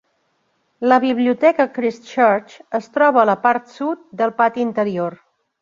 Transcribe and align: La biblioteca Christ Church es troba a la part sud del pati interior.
La 0.91 0.97
biblioteca 1.03 1.67
Christ 1.75 2.09
Church 2.13 2.57
es 2.81 2.89
troba 2.97 3.23
a 3.25 3.29
la 3.31 3.39
part 3.47 3.73
sud 3.77 4.05
del 4.23 4.37
pati 4.41 4.69
interior. 4.71 5.19